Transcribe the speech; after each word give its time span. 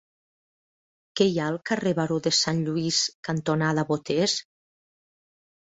Què 1.19 1.27
hi 1.31 1.35
ha 1.41 1.49
al 1.53 1.59
carrer 1.71 1.93
Baró 2.01 2.17
de 2.29 2.33
Sant 2.37 2.63
Lluís 2.69 3.03
cantonada 3.29 3.87
Boters? 3.93 4.39